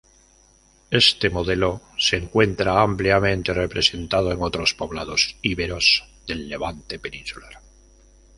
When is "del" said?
6.25-6.49